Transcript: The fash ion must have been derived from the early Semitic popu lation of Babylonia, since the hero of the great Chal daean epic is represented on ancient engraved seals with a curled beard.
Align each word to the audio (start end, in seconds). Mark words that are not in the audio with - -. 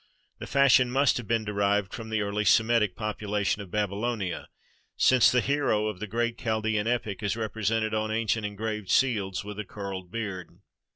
The 0.39 0.47
fash 0.47 0.79
ion 0.79 0.89
must 0.89 1.17
have 1.17 1.27
been 1.27 1.45
derived 1.45 1.93
from 1.93 2.09
the 2.09 2.21
early 2.23 2.43
Semitic 2.43 2.95
popu 2.95 3.27
lation 3.27 3.59
of 3.59 3.69
Babylonia, 3.69 4.47
since 4.97 5.31
the 5.31 5.41
hero 5.41 5.85
of 5.85 5.99
the 5.99 6.07
great 6.07 6.39
Chal 6.39 6.63
daean 6.63 6.87
epic 6.87 7.21
is 7.21 7.37
represented 7.37 7.93
on 7.93 8.09
ancient 8.09 8.43
engraved 8.43 8.89
seals 8.89 9.43
with 9.43 9.59
a 9.59 9.63
curled 9.63 10.09
beard. 10.09 10.57